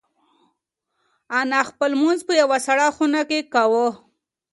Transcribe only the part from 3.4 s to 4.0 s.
کاوه.